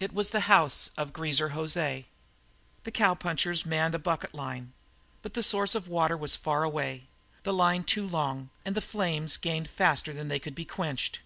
[0.00, 2.04] It was the house of Greaser José.
[2.84, 4.74] The cowpunchers manned a bucket line,
[5.22, 7.06] but the source of water was far away,
[7.42, 11.20] the line too long, and the flames gained faster than they could be quenched.